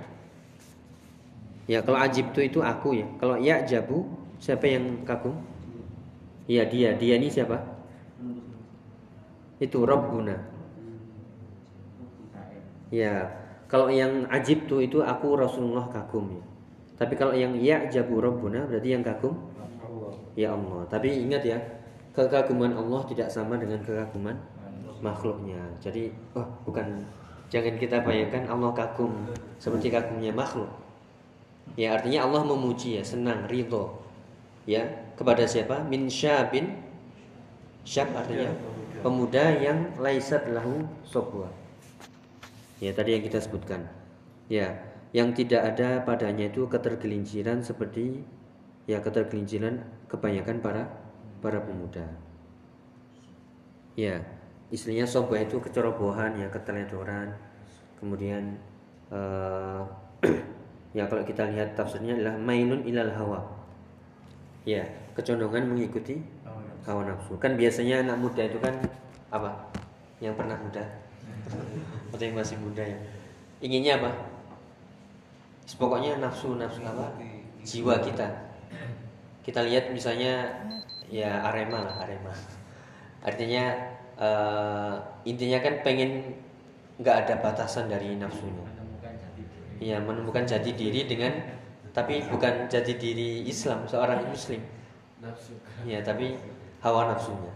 Ya 1.67 1.83
kalau 1.83 1.99
ajib 1.99 2.31
tu 2.31 2.39
itu 2.39 2.63
aku 2.63 2.95
ya. 2.95 3.07
Kalau 3.19 3.35
ya'jabu 3.35 4.07
siapa 4.39 4.65
yang 4.65 5.03
kagum? 5.03 5.35
Ya 6.47 6.63
dia. 6.63 6.95
Dia 6.95 7.19
ini 7.19 7.27
siapa? 7.27 7.59
Itu 9.59 9.83
Rabbuna. 9.83 10.37
Ya, 12.87 13.27
kalau 13.67 13.91
yang 13.91 14.23
ajib 14.31 14.63
tu 14.63 14.79
itu 14.79 15.03
aku 15.03 15.35
Rasulullah 15.35 15.91
kagum 15.91 16.39
ya. 16.39 16.43
Tapi 16.97 17.13
kalau 17.19 17.35
yang 17.35 17.53
ya 17.59 17.85
jabu 17.91 18.17
rabbuna 18.17 18.65
berarti 18.65 18.89
yang 18.95 19.03
kagum 19.03 19.35
ya 20.33 20.55
Allah. 20.55 20.87
Tapi 20.87 21.27
ingat 21.27 21.43
ya, 21.43 21.59
kekaguman 22.15 22.73
Allah 22.73 23.03
tidak 23.05 23.27
sama 23.29 23.59
dengan 23.59 23.83
kekaguman 23.83 24.33
makhluknya. 25.03 25.61
Jadi, 25.77 26.09
oh 26.33 26.47
bukan 26.65 27.05
jangan 27.51 27.75
kita 27.77 28.01
bayangkan 28.01 28.49
Allah 28.49 28.71
kagum 28.73 29.13
seperti 29.61 29.93
kagumnya 29.93 30.31
makhluk. 30.33 30.71
Ya 31.75 31.99
artinya 31.99 32.29
Allah 32.29 32.41
memuji 32.47 32.97
ya, 32.97 33.03
senang, 33.03 33.49
ridho. 33.49 33.99
Ya, 34.63 34.85
kepada 35.17 35.43
siapa? 35.43 35.83
Min 35.83 36.07
syabin 36.07 36.87
syab 37.87 38.11
artinya 38.13 38.51
pemuda 38.99 39.55
yang 39.57 39.95
laisat 39.95 40.51
lahu 40.51 40.83
sobwa. 41.07 41.47
Ya 42.77 42.91
tadi 42.93 43.17
yang 43.17 43.23
kita 43.25 43.39
sebutkan. 43.41 43.87
Ya, 44.51 44.75
yang 45.15 45.31
tidak 45.31 45.75
ada 45.75 46.03
padanya 46.03 46.51
itu 46.51 46.67
ketergelinciran 46.67 47.63
seperti 47.63 48.21
ya 48.87 48.99
ketergelinciran 48.99 49.83
kebanyakan 50.11 50.59
para 50.59 50.83
para 51.39 51.63
pemuda. 51.63 52.05
Ya, 53.97 54.21
istilahnya 54.69 55.09
sobah 55.09 55.41
itu 55.41 55.57
kecerobohan 55.57 56.37
ya 56.37 56.47
keteledoran. 56.53 57.33
Kemudian 57.97 58.61
uh, 59.09 59.87
ya 60.95 61.03
kalau 61.07 61.23
kita 61.23 61.47
lihat 61.51 61.75
tafsirnya 61.75 62.15
adalah 62.15 62.35
mainun 62.39 62.83
ilal 62.87 63.11
hawa. 63.15 63.39
Ya, 64.67 64.83
kecondongan 65.15 65.71
mengikuti 65.71 66.19
hawa 66.87 67.03
nafsu. 67.07 67.35
Kan 67.39 67.59
biasanya 67.59 68.03
anak 68.03 68.17
muda 68.19 68.43
itu 68.47 68.59
kan 68.59 68.75
Apa? 69.27 69.51
Yang 70.23 70.39
pernah 70.39 70.55
muda? 70.55 70.83
Atau 72.15 72.23
yang 72.23 72.39
masih 72.39 72.55
muda 72.63 72.83
ya? 72.83 72.99
Inginnya 73.59 73.99
apa? 73.99 74.11
Pokoknya 75.75 76.23
nafsu 76.23 76.55
nafsu 76.55 76.79
apa? 76.87 77.11
Jiwa 77.67 77.99
kita. 77.99 78.27
Kita 79.43 79.67
lihat 79.67 79.91
misalnya 79.91 80.63
ya 81.11 81.43
Arema 81.43 81.83
lah 81.83 81.95
Arema. 82.07 82.31
Artinya 83.19 83.75
uh, 84.15 84.95
intinya 85.27 85.59
kan 85.59 85.83
pengen 85.83 86.39
nggak 87.03 87.27
ada 87.27 87.33
batasan 87.43 87.91
dari 87.91 88.15
nafsunya. 88.15 88.76
Iya 89.77 90.01
menemukan 90.01 90.45
jati 90.45 90.73
diri 90.73 91.05
dengan 91.05 91.33
tapi 91.93 92.21
bukan 92.29 92.69
jati 92.69 92.93
diri 92.97 93.45
Islam 93.45 93.85
seorang 93.89 94.25
Muslim. 94.29 94.61
Iya 95.85 96.05
tapi 96.05 96.37
hawa 96.81 97.09
nafsunya. 97.13 97.53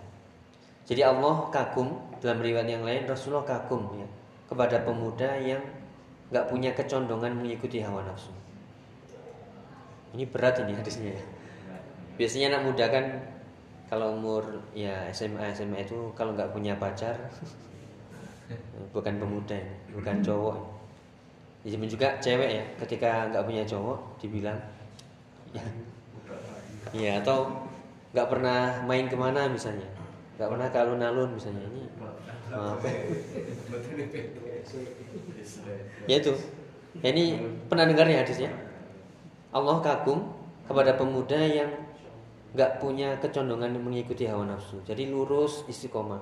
Jadi 0.85 1.01
Allah 1.05 1.49
kagum 1.53 1.93
dalam 2.17 2.41
riwayat 2.41 2.69
yang 2.69 2.81
lain 2.81 3.05
Rasulullah 3.05 3.45
kagum 3.45 4.01
ya 4.01 4.07
kepada 4.49 4.81
pemuda 4.81 5.37
yang 5.39 5.61
nggak 6.33 6.47
punya 6.49 6.73
kecondongan 6.73 7.37
mengikuti 7.37 7.79
hawa 7.85 8.01
nafsu. 8.03 8.33
Ini 10.11 10.27
berat 10.27 10.59
ini 10.65 10.75
hadisnya 10.75 11.15
ya. 11.15 11.23
Biasanya 12.19 12.57
anak 12.57 12.61
muda 12.67 12.85
kan 12.91 13.05
kalau 13.87 14.15
umur 14.15 14.43
ya 14.75 15.07
SMA 15.11 15.51
SMA 15.55 15.83
itu 15.83 16.11
kalau 16.15 16.35
nggak 16.35 16.51
punya 16.51 16.75
pacar 16.75 17.15
bukan 18.95 19.21
pemuda 19.21 19.59
bukan 19.93 20.17
cowok. 20.19 20.80
Jadi 21.61 21.85
juga 21.85 22.17
cewek 22.17 22.49
ya, 22.57 22.65
ketika 22.81 23.29
nggak 23.29 23.45
punya 23.45 23.61
cowok 23.61 24.17
dibilang 24.17 24.57
ya, 25.53 25.61
ya 26.89 27.21
atau 27.21 27.69
nggak 28.17 28.27
pernah 28.33 28.81
main 28.89 29.05
ke 29.05 29.13
mana 29.13 29.45
misalnya, 29.45 29.85
nggak 30.41 30.49
pernah 30.49 30.67
ke 30.73 30.77
alun-alun 30.81 31.29
misalnya 31.37 31.61
ini 31.69 31.85
maaf. 32.49 32.81
Ya 36.09 36.15
itu 36.17 36.33
ya, 37.05 37.07
ini 37.13 37.37
pernah 37.69 37.85
dengar 37.85 38.09
ya 38.09 38.25
hadisnya. 38.25 38.49
Allah 39.53 39.77
kagum 39.85 40.33
kepada 40.65 40.97
pemuda 40.97 41.37
yang 41.37 41.69
nggak 42.57 42.81
punya 42.81 43.15
kecondongan 43.21 43.77
mengikuti 43.79 44.27
hawa 44.27 44.49
nafsu 44.49 44.81
jadi 44.81 45.07
lurus 45.07 45.61
istiqomah. 45.69 46.19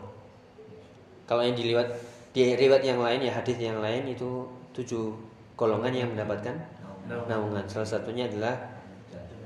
Kalau 1.25 1.47
yang 1.47 1.55
dilihat 1.55 1.95
di 2.35 2.53
yang 2.59 2.99
lain 2.99 3.23
ya 3.23 3.33
hadis 3.33 3.57
yang 3.57 3.79
lain 3.81 4.05
itu 4.05 4.45
tujuh 4.75 5.28
golongan 5.59 5.91
yang 5.91 6.09
mendapatkan 6.15 6.55
naungan. 7.27 7.67
Salah 7.67 7.99
satunya 7.99 8.31
adalah 8.31 8.55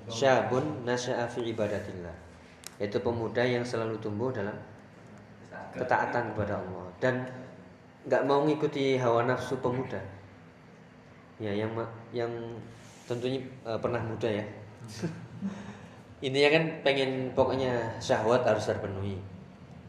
syabun 0.06 0.86
nasya'a 0.86 1.26
fi 1.26 1.42
ibadatillah. 1.50 2.14
Yaitu 2.78 3.02
pemuda 3.02 3.42
yang 3.42 3.66
selalu 3.66 3.98
tumbuh 3.98 4.30
dalam 4.30 4.54
ketaatan 5.74 6.38
kepada 6.38 6.62
Allah. 6.62 6.86
Dan 7.02 7.26
nggak 8.06 8.30
mau 8.30 8.46
mengikuti 8.46 8.94
hawa 9.02 9.26
nafsu 9.26 9.58
pemuda. 9.58 9.98
Ya 11.42 11.50
yang 11.50 11.74
yang 12.14 12.30
tentunya 13.10 13.42
uh, 13.66 13.82
pernah 13.82 14.06
muda 14.06 14.30
ya. 14.30 14.46
Intinya 16.26 16.50
kan 16.56 16.64
pengen 16.86 17.34
pokoknya 17.34 17.98
syahwat 17.98 18.46
harus 18.46 18.70
terpenuhi. 18.70 19.18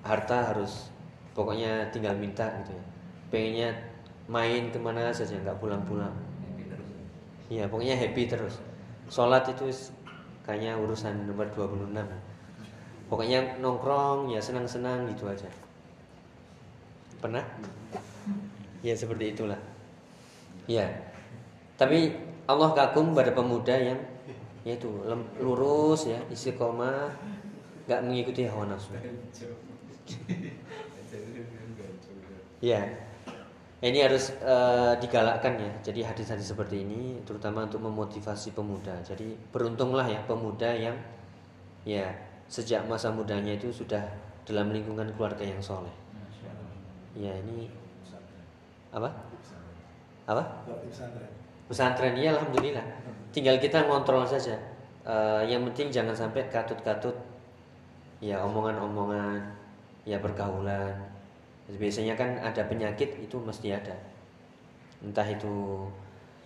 Harta 0.00 0.56
harus 0.56 0.88
pokoknya 1.36 1.92
tinggal 1.92 2.16
minta 2.16 2.48
gitu 2.64 2.72
ya. 2.72 2.84
Pengennya 3.28 3.70
main 4.30 4.72
ke 4.72 4.78
mana 4.80 5.12
saja 5.12 5.36
nggak 5.36 5.60
pulang-pulang 5.60 6.12
ya 7.52 7.68
pokoknya 7.68 7.96
happy 7.96 8.24
terus 8.24 8.60
sholat 9.12 9.44
itu 9.52 9.68
kayaknya 10.44 10.80
urusan 10.80 11.28
nomor 11.28 11.48
26 11.52 11.92
pokoknya 13.12 13.60
nongkrong 13.60 14.32
ya 14.32 14.40
senang-senang 14.40 15.04
gitu 15.12 15.28
aja 15.28 15.48
Pernah? 17.24 17.40
Ya 18.84 18.92
seperti 18.92 19.32
itulah. 19.32 19.56
Ya. 20.68 20.84
Tapi 21.80 22.12
Allah 22.44 22.76
kagum 22.76 23.16
pada 23.16 23.32
pemuda 23.32 23.72
yang 23.72 23.96
yaitu 24.60 24.92
lurus 25.40 26.04
ya, 26.04 26.20
istiqomah, 26.28 27.16
nggak 27.88 28.00
mengikuti 28.04 28.44
hawa 28.44 28.68
nafsu. 28.68 28.92
ya. 32.60 32.84
Ini 33.84 34.08
harus 34.08 34.32
uh, 34.40 34.96
digalakkan 34.96 35.60
ya. 35.60 35.92
Jadi 35.92 36.00
hadis-hadis 36.00 36.56
seperti 36.56 36.88
ini 36.88 37.20
terutama 37.28 37.68
untuk 37.68 37.84
memotivasi 37.84 38.56
pemuda. 38.56 38.96
Jadi 39.04 39.36
beruntunglah 39.52 40.08
ya 40.08 40.24
pemuda 40.24 40.72
yang 40.72 40.96
ya 41.84 42.08
sejak 42.48 42.88
masa 42.88 43.12
mudanya 43.12 43.52
itu 43.52 43.68
sudah 43.68 44.00
dalam 44.48 44.72
lingkungan 44.72 45.12
keluarga 45.12 45.44
yang 45.44 45.60
soleh. 45.60 45.92
Ya 47.12 47.36
ini 47.44 47.68
apa? 48.88 49.12
Apa? 50.32 50.64
Pesantren. 51.68 52.16
Ya 52.16 52.32
alhamdulillah. 52.32 52.88
Tinggal 53.36 53.60
kita 53.60 53.84
ngontrol 53.84 54.24
saja. 54.24 54.56
Uh, 55.04 55.44
yang 55.44 55.60
penting 55.68 55.92
jangan 55.92 56.16
sampai 56.16 56.48
katut-katut 56.48 57.12
ya 58.24 58.40
omongan-omongan 58.40 59.44
ya 60.08 60.16
pergaulan 60.16 60.96
biasanya 61.68 62.14
kan 62.14 62.36
ada 62.40 62.62
penyakit 62.68 63.16
itu 63.20 63.36
mesti 63.40 63.72
ada. 63.72 63.96
Entah 65.00 65.24
itu 65.24 65.84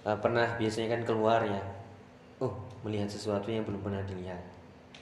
uh, 0.06 0.18
pernah 0.18 0.54
biasanya 0.58 0.98
kan 0.98 1.02
keluar 1.02 1.42
ya 1.42 1.58
oh 2.38 2.54
melihat 2.86 3.10
sesuatu 3.10 3.50
yang 3.50 3.66
belum 3.66 3.82
pernah 3.82 4.02
dilihat. 4.06 4.38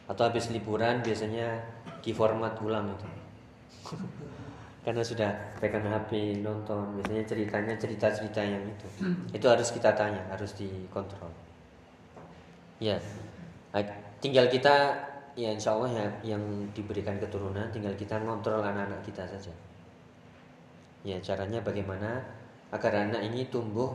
Atau 0.09 0.25
habis 0.25 0.49
liburan 0.49 1.05
biasanya 1.05 1.61
di 2.01 2.17
format 2.17 2.57
ulang 2.65 2.97
itu. 2.97 3.09
Karena 4.87 5.03
sudah 5.03 5.35
pegang 5.59 5.83
HP 5.83 6.41
nonton 6.41 6.97
biasanya 6.97 7.25
ceritanya 7.27 7.75
cerita-cerita 7.77 8.41
yang 8.41 8.65
itu. 8.65 8.89
Itu 9.35 9.51
harus 9.53 9.69
kita 9.69 9.93
tanya 9.93 10.25
harus 10.33 10.57
dikontrol. 10.57 11.29
Ya 12.81 12.97
nah, 13.75 13.83
tinggal 14.21 14.49
kita 14.49 14.97
ya 15.37 15.53
insya 15.53 15.77
Allah 15.77 15.93
ya 15.93 16.33
yang 16.33 16.41
diberikan 16.73 17.21
keturunan 17.21 17.69
tinggal 17.69 17.93
kita 17.93 18.17
ngontrol 18.25 18.65
anak-anak 18.65 19.05
kita 19.05 19.21
saja 19.29 19.53
ya 21.03 21.19
caranya 21.21 21.61
bagaimana 21.61 22.23
agar 22.71 23.09
anak 23.09 23.25
ini 23.27 23.49
tumbuh 23.51 23.93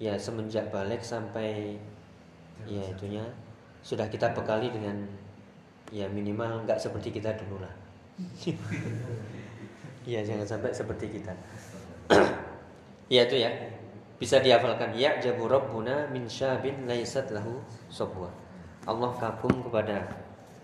ya 0.00 0.18
semenjak 0.18 0.70
balik 0.74 1.04
sampai 1.04 1.78
ya 2.66 2.82
itunya 2.90 3.22
sudah 3.84 4.08
kita 4.08 4.32
bekali 4.32 4.72
dengan 4.72 5.04
ya 5.92 6.08
minimal 6.08 6.64
nggak 6.64 6.80
seperti 6.80 7.14
kita 7.14 7.36
dulu 7.36 7.60
lah 7.60 7.84
Iya 10.06 10.20
jangan 10.28 10.46
sampai 10.46 10.70
seperti 10.70 11.18
kita. 11.18 11.34
Iya 13.10 13.22
itu 13.28 13.36
ya. 13.42 13.50
Bisa 14.14 14.38
dihafalkan 14.38 14.94
ya 14.94 15.18
jabu 15.18 15.50
rabbuna 15.50 16.06
min 16.14 16.30
syabin 16.30 16.86
laisat 16.86 17.34
lahu 17.34 17.58
sobwa. 17.90 18.30
Allah 18.86 19.10
kagum 19.18 19.66
kepada 19.66 20.06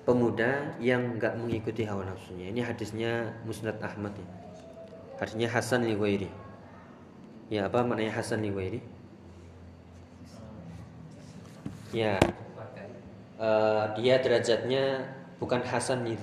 pemuda 0.06 0.78
yang 0.78 1.18
enggak 1.18 1.34
mengikuti 1.34 1.82
hawa 1.82 2.06
nafsunya. 2.06 2.54
Ini 2.54 2.62
hadisnya 2.62 3.34
Musnad 3.42 3.82
Ahmad 3.82 4.14
ya. 4.14 4.28
Hadisnya 5.20 5.52
Hasan 5.52 5.84
li 5.84 5.92
Ya 7.52 7.68
apa 7.68 7.84
maknanya 7.84 8.16
Hasan 8.16 8.40
li 8.40 8.80
Ya 11.92 12.16
uh, 13.36 13.84
dia 14.00 14.16
derajatnya 14.16 15.04
bukan 15.36 15.60
Hasan 15.60 16.08
li 16.08 16.16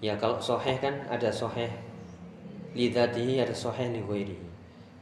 Ya 0.00 0.16
kalau 0.16 0.40
soheh 0.40 0.80
kan 0.80 1.04
ada 1.12 1.28
soheh 1.28 1.68
lidatihi 2.72 3.44
ada 3.44 3.52
soheh 3.52 3.92
li 3.92 4.00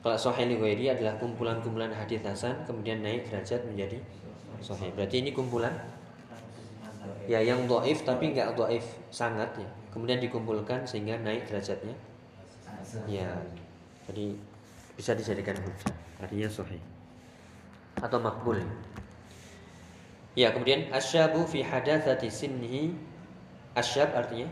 Kalau 0.02 0.18
soheh 0.18 0.50
li 0.50 0.58
adalah 0.90 1.14
kumpulan-kumpulan 1.22 1.94
hadis 1.94 2.18
hasan 2.26 2.66
kemudian 2.66 2.98
naik 2.98 3.30
derajat 3.30 3.62
menjadi 3.62 4.02
soheh. 4.58 4.90
Berarti 4.98 5.22
ini 5.22 5.30
kumpulan 5.30 5.70
ya 7.30 7.38
yang 7.38 7.70
doif 7.70 8.02
tapi 8.02 8.34
nggak 8.34 8.58
doif 8.58 8.98
sangat 9.14 9.54
ya. 9.54 9.70
Kemudian 9.94 10.18
dikumpulkan 10.18 10.82
sehingga 10.82 11.14
naik 11.22 11.46
derajatnya. 11.46 12.09
Ya, 13.06 13.30
jadi 14.10 14.34
bisa 14.98 15.14
dijadikan 15.14 15.56
hujah. 15.58 15.94
Artinya 16.20 16.48
soheh 16.50 16.82
atau 18.00 18.18
makbul. 18.20 18.60
Ya, 20.38 20.54
kemudian 20.54 20.88
asyabu 20.94 21.44
fi 21.44 21.64
hadatsati 21.64 22.30
sinnihi. 22.30 22.94
Asyab 23.74 24.14
artinya? 24.18 24.50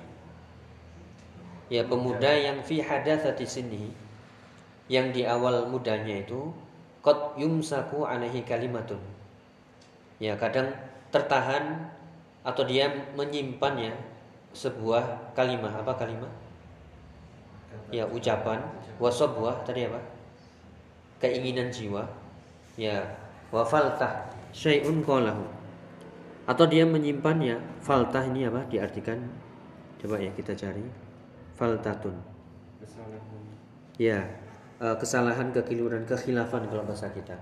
Ya 1.69 1.85
pemuda 1.85 2.33
yang 2.33 2.65
fi 2.65 2.81
hadatsati 2.81 3.45
sini 3.45 3.93
yang 4.89 5.13
di 5.13 5.29
awal 5.29 5.69
mudanya 5.69 6.25
itu 6.25 6.49
qad 7.05 7.37
yumsaku 7.37 8.09
alaihi 8.09 8.41
kalimatun. 8.41 9.03
Ya 10.17 10.33
kadang 10.41 10.73
tertahan 11.13 11.93
atau 12.41 12.65
dia 12.65 12.89
menyimpannya 13.13 13.93
sebuah 14.57 15.37
kalimat 15.37 15.77
apa 15.77 15.93
kalimat 16.01 16.33
ya 17.91 18.05
ucapan. 18.09 18.61
Wasabwah 18.99 19.63
tadi 19.63 19.87
apa? 19.87 20.01
Keinginan 21.23 21.71
jiwa. 21.71 22.05
Ya. 22.79 23.03
Wafaltah 23.49 24.29
syai'un 24.53 25.01
qalahu. 25.01 25.45
Atau 26.49 26.65
dia 26.69 26.85
menyimpannya 26.85 27.61
faltah 27.85 28.25
ini 28.29 28.49
apa? 28.49 28.65
Diartikan 28.69 29.21
coba 30.01 30.21
ya 30.21 30.31
kita 30.33 30.53
cari. 30.57 30.85
Faltatun. 31.59 32.15
Ya, 33.99 34.23
uh, 34.79 34.95
kesalahan, 34.95 35.51
kekeliruan, 35.51 36.07
kekhilafan 36.07 36.71
kalau 36.71 36.87
bahasa 36.87 37.11
kita. 37.11 37.35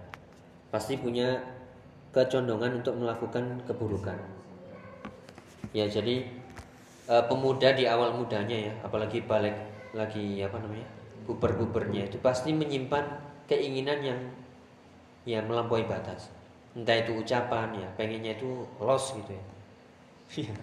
Pasti 0.72 0.96
punya 0.96 1.36
kecondongan 2.16 2.80
untuk 2.80 2.96
melakukan 2.96 3.60
keburukan. 3.68 4.16
Ya, 5.76 5.84
jadi 5.84 6.24
uh, 7.12 7.28
pemuda 7.28 7.76
di 7.76 7.84
awal 7.84 8.16
mudanya 8.16 8.72
ya, 8.72 8.74
apalagi 8.80 9.20
balik 9.28 9.52
lagi 9.96 10.44
apa 10.44 10.60
namanya? 10.60 10.86
guber-gubernya 11.26 12.06
itu 12.06 12.22
pasti 12.22 12.54
menyimpan 12.54 13.02
keinginan 13.50 13.98
yang 13.98 14.20
ya 15.26 15.42
melampaui 15.42 15.82
batas. 15.84 16.30
Entah 16.78 17.02
itu 17.02 17.18
ucapan 17.18 17.74
ya, 17.74 17.88
pengennya 17.98 18.38
itu 18.38 18.62
los 18.78 19.04
gitu 19.18 19.32
ya. 19.34 20.54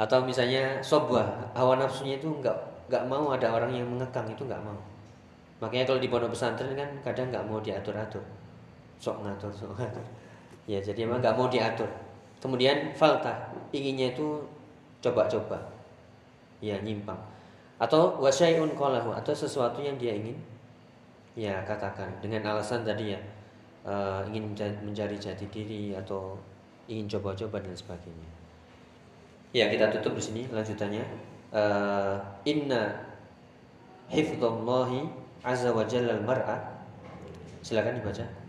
Atau 0.00 0.26
misalnya 0.26 0.82
sobah, 0.82 1.52
hawa 1.54 1.78
nafsunya 1.78 2.18
itu 2.18 2.26
enggak 2.26 2.56
enggak 2.90 3.06
mau 3.06 3.30
ada 3.30 3.54
orang 3.54 3.70
yang 3.70 3.86
mengekang 3.86 4.26
itu 4.26 4.42
enggak 4.48 4.62
mau. 4.66 4.80
Makanya 5.62 5.84
kalau 5.86 6.00
di 6.00 6.08
pondok 6.08 6.32
pesantren 6.32 6.72
kan 6.72 6.88
kadang 7.04 7.28
nggak 7.28 7.44
mau 7.46 7.60
diatur-atur, 7.60 8.24
sok 8.96 9.20
ngatur, 9.22 9.52
sok 9.52 9.76
ngatur. 9.76 10.02
Ya 10.64 10.80
jadi 10.80 11.04
emang 11.04 11.20
nggak 11.20 11.36
mau 11.36 11.46
diatur. 11.46 11.86
Kemudian 12.40 12.96
falta 12.96 13.52
inginnya 13.68 14.16
itu 14.16 14.40
coba-coba, 15.04 15.60
ya 16.64 16.80
nyimpang. 16.80 17.20
Atau 17.80 18.20
wasyai'un 18.20 18.76
qalahu 18.76 19.16
atau 19.16 19.32
sesuatu 19.32 19.80
yang 19.80 19.96
dia 19.96 20.12
ingin 20.12 20.36
ya 21.32 21.64
katakan 21.64 22.12
dengan 22.20 22.44
alasan 22.52 22.84
tadi 22.84 23.16
ya 23.16 23.20
uh, 23.88 24.20
ingin 24.28 24.52
mencari 24.84 25.16
jati 25.16 25.48
diri 25.48 25.96
atau 25.96 26.36
ingin 26.92 27.08
coba-coba 27.08 27.64
dan 27.64 27.72
sebagainya. 27.72 28.28
Ya 29.56 29.72
kita 29.72 29.88
tutup 29.96 30.20
di 30.20 30.22
sini 30.22 30.42
lanjutannya. 30.52 31.02
Uh, 31.50 32.14
inna 32.46 32.94
hifdzallahi 34.06 35.02
azza 35.42 35.74
wa 35.74 35.82
jalla 35.82 36.14
al-mar'a 36.20 36.56
silakan 37.58 37.98
dibaca 37.98 38.39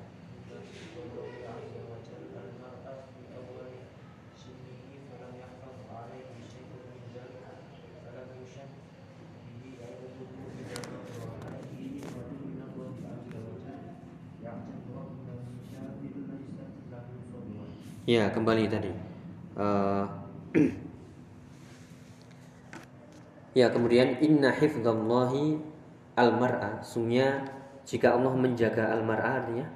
Ya, 18.05 18.29
kembali 18.33 18.65
tadi. 18.65 18.91
Uh, 19.53 20.05
ya, 23.59 23.69
kemudian 23.69 24.17
inna 24.21 24.49
hifdzallahi 24.53 25.59
al-mar'a. 26.17 26.81
Sungguhnya 26.81 27.45
jika 27.85 28.17
Allah 28.17 28.33
menjaga 28.33 28.93
al-mar'a 28.97 29.45
artinya? 29.45 29.67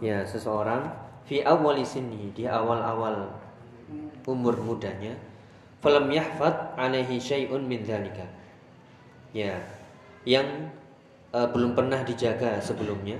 Ya 0.00 0.24
seseorang. 0.24 0.88
Fi 1.28 1.44
awwali 1.46 1.86
sinni 1.86 2.32
di 2.34 2.48
awal-awal 2.48 3.30
umur 4.26 4.58
mudanya. 4.60 5.14
Falam 5.80 6.12
yahfad 6.12 6.76
alaihi 6.76 7.16
syai'un 7.16 7.64
min 7.64 7.80
dzalika 7.80 8.40
ya 9.30 9.54
yang 10.26 10.70
uh, 11.30 11.46
belum 11.50 11.78
pernah 11.78 12.02
dijaga 12.02 12.58
sebelumnya 12.58 13.18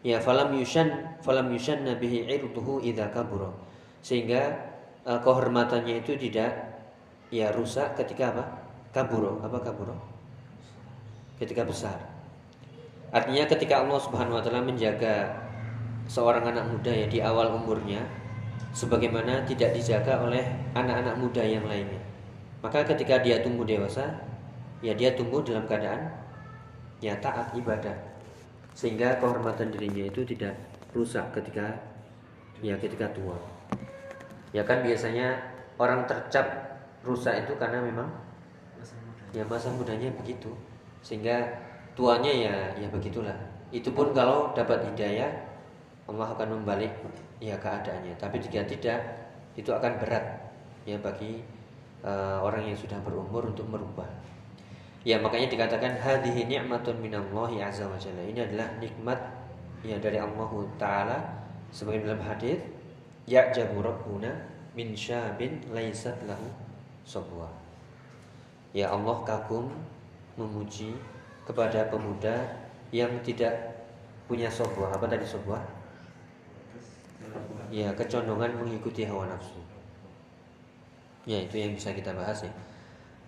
ya 0.00 0.18
falam 0.20 0.56
yushan 0.56 1.18
falam 1.20 1.52
yushan 1.52 1.84
nabihi 1.84 2.24
irduhu 2.28 2.80
idza 2.80 3.12
kabura 3.12 3.52
sehingga 4.00 4.56
uh, 5.04 5.20
kehormatannya 5.20 6.00
itu 6.00 6.16
tidak 6.16 6.80
ya 7.28 7.52
rusak 7.52 7.94
ketika 8.00 8.32
apa 8.32 8.44
kaburo 8.90 9.38
apa 9.44 9.58
kaburo 9.60 9.96
ketika 11.40 11.64
besar. 11.64 11.96
Artinya 13.10 13.48
ketika 13.48 13.80
Allah 13.82 13.98
Subhanahu 13.98 14.38
wa 14.38 14.42
taala 14.44 14.62
menjaga 14.62 15.34
seorang 16.06 16.46
anak 16.46 16.68
muda 16.68 16.92
ya 16.92 17.06
di 17.08 17.18
awal 17.24 17.56
umurnya 17.56 18.04
sebagaimana 18.70 19.42
tidak 19.48 19.74
dijaga 19.74 20.20
oleh 20.22 20.44
anak-anak 20.76 21.16
muda 21.18 21.42
yang 21.42 21.64
lainnya. 21.66 21.98
Maka 22.60 22.84
ketika 22.84 23.18
dia 23.24 23.40
tumbuh 23.40 23.64
dewasa, 23.64 24.04
ya 24.84 24.92
dia 24.92 25.16
tumbuh 25.16 25.40
dalam 25.40 25.64
keadaan 25.64 26.12
ya 27.00 27.16
taat 27.18 27.56
ibadah. 27.56 28.09
Sehingga 28.74 29.18
kehormatan 29.18 29.74
dirinya 29.74 30.06
itu 30.06 30.22
tidak 30.24 30.54
rusak 30.94 31.30
ketika 31.34 31.74
ya 32.60 32.76
ketika 32.76 33.10
tua. 33.14 33.36
Ya 34.50 34.66
kan 34.66 34.82
biasanya 34.82 35.38
orang 35.78 36.04
tercap 36.10 36.46
rusak 37.06 37.46
itu 37.46 37.54
karena 37.56 37.80
memang 37.80 38.08
ya 39.30 39.46
masa 39.46 39.70
mudanya 39.72 40.10
begitu. 40.18 40.50
Sehingga 41.00 41.46
tuanya 41.94 42.32
ya 42.32 42.54
ya 42.76 42.88
begitulah. 42.90 43.36
Itu 43.70 43.94
pun 43.94 44.10
kalau 44.10 44.50
dapat 44.52 44.82
hidayah 44.92 45.30
Allah 46.10 46.28
akan 46.34 46.60
membalik 46.60 46.90
ya 47.38 47.54
keadaannya. 47.54 48.18
Tapi 48.18 48.42
jika 48.42 48.66
tidak 48.66 48.98
itu 49.54 49.70
akan 49.70 49.98
berat 50.02 50.50
ya 50.82 50.98
bagi 50.98 51.42
uh, 52.02 52.42
orang 52.42 52.72
yang 52.72 52.78
sudah 52.78 52.98
berumur 53.04 53.46
untuk 53.46 53.68
merubah 53.68 54.08
ya 55.06 55.16
makanya 55.16 55.48
dikatakan 55.48 55.96
hadhihi 55.96 56.44
ni'matun 56.48 57.00
minallahi 57.00 57.64
azza 57.64 57.88
wa 57.88 57.96
jalla. 57.96 58.20
Ini 58.24 58.40
adalah 58.48 58.68
nikmat 58.80 59.20
ya 59.84 59.96
dari 59.96 60.20
Allah 60.20 60.50
taala. 60.76 61.18
Sebagai 61.70 62.02
dalam 62.02 62.20
hadis 62.26 62.58
ya 63.30 63.46
rabbuna 63.54 64.34
min 64.74 64.92
syabin 64.92 65.62
laisat 65.70 66.18
lahu 66.26 66.46
sabwa. 67.06 67.46
Ya 68.74 68.90
Allah 68.90 69.22
kagum 69.26 69.70
memuji 70.38 70.94
kepada 71.46 71.90
pemuda 71.90 72.58
yang 72.94 73.10
tidak 73.22 73.54
punya 74.30 74.46
sebuah 74.46 74.94
apa 74.94 75.10
tadi 75.10 75.26
sebuah 75.26 75.58
ya 77.70 77.90
kecondongan 77.94 78.58
mengikuti 78.58 79.06
hawa 79.06 79.30
nafsu. 79.30 79.58
Ya 81.26 81.38
itu 81.42 81.58
yang 81.58 81.74
bisa 81.74 81.94
kita 81.94 82.10
bahas 82.14 82.42
ya. 82.42 82.52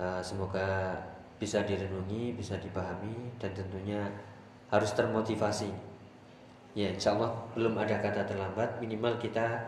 Uh, 0.00 0.18
semoga 0.18 0.98
bisa 1.42 1.66
direnungi 1.66 2.38
bisa 2.38 2.54
dipahami 2.62 3.34
dan 3.42 3.50
tentunya 3.50 4.06
harus 4.70 4.94
termotivasi 4.94 5.74
ya 6.78 6.94
insya 6.94 7.18
Allah 7.18 7.34
belum 7.58 7.74
ada 7.82 7.98
kata 7.98 8.22
terlambat 8.22 8.78
minimal 8.78 9.18
kita 9.18 9.58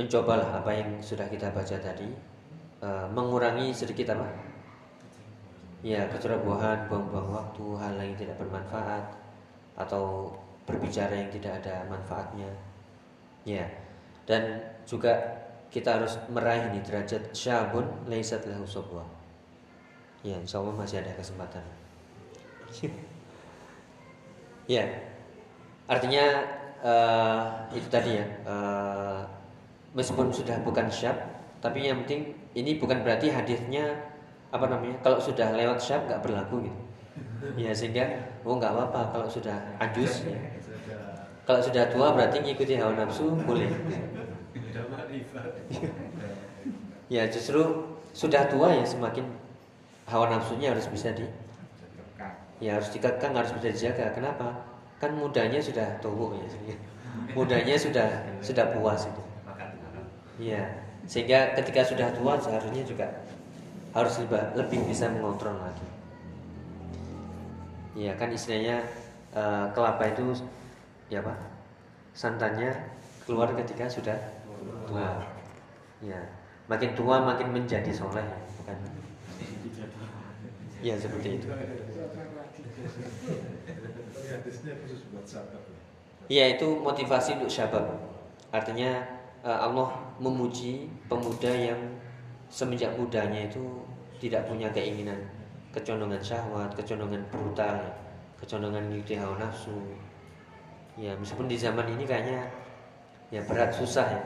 mencobalah 0.00 0.64
apa 0.64 0.72
yang 0.72 0.96
sudah 1.04 1.28
kita 1.28 1.52
baca 1.52 1.76
tadi 1.76 2.08
uh, 2.80 3.04
mengurangi 3.12 3.76
sedikit 3.76 4.16
apa 4.16 4.50
ya 5.80 6.04
kecerobohan, 6.12 6.88
buang-buang 6.88 7.28
waktu, 7.32 7.64
hal 7.80 7.94
yang 7.96 8.16
tidak 8.16 8.36
bermanfaat 8.36 9.04
atau 9.80 10.28
berbicara 10.68 11.12
yang 11.16 11.32
tidak 11.32 11.64
ada 11.64 11.88
manfaatnya. 11.88 12.50
Ya. 13.48 13.64
Dan 14.28 14.60
juga 14.84 15.16
kita 15.72 15.98
harus 15.98 16.20
meraih 16.28 16.68
ini 16.70 16.84
derajat 16.84 17.32
syabun 17.32 17.88
laisat 18.06 18.44
lahu 18.44 18.68
sabwa. 18.68 19.02
Ya, 20.20 20.36
insyaallah 20.36 20.76
masih 20.76 21.00
ada 21.00 21.16
kesempatan. 21.16 21.64
ya. 24.74 24.84
Artinya 25.88 26.44
uh, 26.84 27.64
itu 27.72 27.88
tadi 27.88 28.20
ya. 28.20 28.26
Uh, 28.44 29.24
meskipun 29.96 30.30
sudah 30.30 30.60
bukan 30.62 30.86
syab, 30.92 31.16
tapi 31.58 31.88
yang 31.88 32.04
penting 32.04 32.36
ini 32.54 32.78
bukan 32.78 33.02
berarti 33.02 33.32
hadisnya 33.32 34.10
apa 34.50 34.66
namanya 34.66 34.98
kalau 35.02 35.18
sudah 35.22 35.54
lewat 35.54 35.78
syab 35.78 36.10
nggak 36.10 36.22
berlaku 36.26 36.66
gitu 36.66 36.80
ya 37.54 37.70
sehingga 37.70 38.02
oh 38.42 38.58
nggak 38.58 38.74
apa-apa 38.74 39.14
kalau 39.14 39.28
sudah 39.30 39.56
ajus 39.78 40.26
ya. 40.26 40.36
kalau 41.46 41.62
sudah 41.62 41.86
tua 41.88 42.12
berarti 42.12 42.42
ngikuti 42.42 42.76
hawa 42.76 42.98
nafsu 42.98 43.30
boleh 43.46 43.70
ya 47.14 47.30
justru 47.30 47.62
sudah 48.10 48.50
tua 48.50 48.74
ya 48.74 48.84
semakin 48.84 49.24
hawa 50.10 50.26
nafsunya 50.34 50.74
harus 50.74 50.90
bisa 50.90 51.14
di 51.14 51.22
ya 52.60 52.76
harus 52.76 52.90
dikekang 52.92 53.32
harus 53.32 53.54
bisa 53.56 53.72
dijaga. 53.72 54.12
Kenapa? 54.12 54.66
Kan 55.00 55.16
mudanya 55.16 55.62
sudah 55.62 55.86
tua 56.02 56.36
ya 56.36 56.48
mudanya 57.38 57.78
sudah 57.78 58.08
sudah 58.42 58.74
puas 58.74 59.06
itu. 59.06 59.22
Ya 60.50 60.66
sehingga 61.06 61.56
ketika 61.56 61.86
sudah 61.86 62.12
tua 62.12 62.36
seharusnya 62.36 62.84
juga 62.84 63.06
harus 63.90 64.14
lebih, 64.22 64.42
lebih 64.58 64.80
bisa 64.86 65.08
mengontrol 65.08 65.56
lagi. 65.56 65.88
Ya 67.98 68.14
kan 68.14 68.30
istilahnya 68.30 68.86
uh, 69.34 69.66
kelapa 69.74 70.10
itu 70.10 70.46
ya 71.10 71.18
pak 71.24 71.38
santannya 72.14 72.70
keluar 73.24 73.50
ketika 73.56 73.88
sudah 73.88 74.18
tua. 74.86 75.22
Ya 76.04 76.20
makin 76.70 76.94
tua 76.94 77.24
makin 77.24 77.50
menjadi 77.50 77.90
soleh 77.90 78.22
bukan? 78.62 78.76
Ya 80.80 80.94
seperti 80.96 81.28
itu. 81.36 81.46
Ya 86.30 86.44
itu 86.46 86.68
motivasi 86.80 87.36
untuk 87.36 87.50
syabab. 87.50 88.00
Artinya 88.54 89.02
uh, 89.44 89.66
Allah 89.66 89.88
memuji 90.22 90.88
pemuda 91.10 91.50
yang 91.50 91.80
semenjak 92.50 92.94
mudanya 92.96 93.46
itu 93.46 93.62
tidak 94.20 94.46
punya 94.46 94.68
keinginan 94.72 95.16
kecondongan 95.70 96.18
syahwat, 96.18 96.74
kecondongan 96.74 97.22
brutal, 97.30 97.78
kecondongan 98.42 98.90
ngikuti 98.90 99.14
hawa 99.18 99.38
nafsu. 99.38 99.74
Ya, 100.98 101.14
meskipun 101.16 101.46
di 101.46 101.56
zaman 101.56 101.86
ini 101.94 102.04
kayaknya 102.04 102.50
ya 103.30 103.40
berat 103.46 103.70
susah 103.70 104.06
ya. 104.10 104.22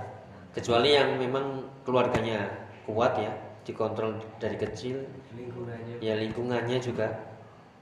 Kecuali 0.57 0.97
yang 0.97 1.21
memang 1.21 1.67
keluarganya 1.85 2.49
kuat 2.89 3.19
ya, 3.21 3.33
dikontrol 3.65 4.21
dari 4.39 4.57
kecil. 4.61 5.03
Lingkungannya. 5.35 5.99
Ya 6.05 6.15
lingkungannya 6.21 6.79
juga. 6.79 7.09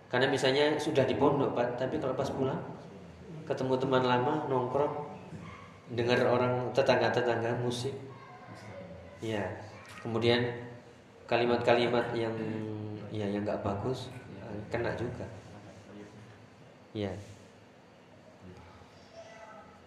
Karena 0.08 0.30
misalnya 0.30 0.78
sudah 0.78 1.02
di 1.04 1.16
pondok, 1.18 1.52
Pak, 1.56 1.76
tapi 1.80 1.98
kalau 1.98 2.14
pas 2.14 2.30
pulang 2.30 2.60
ketemu 3.42 3.74
teman 3.74 4.04
lama 4.06 4.46
nongkrong 4.46 4.94
dengar 5.92 6.22
orang 6.24 6.70
tetangga-tetangga 6.72 7.58
musik. 7.60 7.92
Ya. 9.18 9.42
Kemudian 10.00 10.42
kalimat-kalimat 11.26 12.14
yang 12.14 12.34
ya 13.12 13.28
yang 13.28 13.44
nggak 13.44 13.62
bagus 13.62 14.08
kena 14.68 14.92
juga. 14.96 15.24
Ya. 16.92 17.12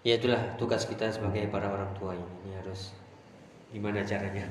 Ya 0.06 0.22
itulah 0.22 0.42
tugas 0.62 0.86
kita 0.86 1.10
sebagai 1.10 1.50
para 1.50 1.66
orang 1.66 1.90
tua 1.98 2.14
ini, 2.14 2.34
ini 2.46 2.54
harus 2.62 2.94
gimana 3.74 4.06
caranya. 4.06 4.46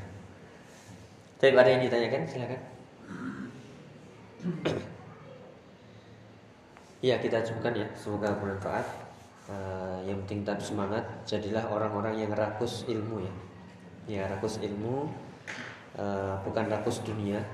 Tapi 1.45 1.61
ada 1.61 1.77
yang 1.77 1.85
ditanyakan 1.85 2.25
silakan. 2.25 2.61
Ya 7.05 7.21
kita 7.21 7.45
cukupkan 7.45 7.77
ya, 7.77 7.85
semoga 7.93 8.33
bermanfaat. 8.33 8.89
Uh, 9.53 10.01
yang 10.09 10.25
penting 10.25 10.41
tetap 10.41 10.65
semangat, 10.65 11.05
jadilah 11.29 11.69
orang-orang 11.69 12.17
yang 12.17 12.33
rakus 12.33 12.89
ilmu 12.89 13.29
ya. 13.29 13.35
Ya 14.09 14.23
rakus 14.25 14.57
ilmu, 14.57 15.13
uh, 16.01 16.41
bukan 16.49 16.65
rakus 16.65 17.05
dunia. 17.05 17.45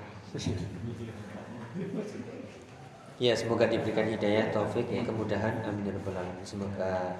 ya 3.18 3.34
semoga 3.34 3.66
diberikan 3.66 4.06
hidayah, 4.06 4.54
taufik, 4.54 4.86
ya, 4.86 5.02
kemudahan, 5.02 5.66
amin 5.66 5.90
ya 5.90 5.98
rabbal 5.98 6.14
alamin. 6.14 6.46
Semoga 6.46 7.18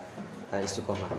uh, 0.55 0.63
istiqomah. 0.63 1.19